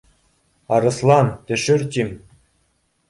[0.77, 2.11] Арыҫлан, төшөр, тим